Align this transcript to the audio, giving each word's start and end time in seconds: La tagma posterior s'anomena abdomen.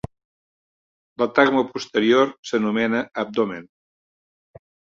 La 1.23 1.27
tagma 1.41 1.63
posterior 1.75 2.33
s'anomena 2.51 3.05
abdomen. 3.27 3.71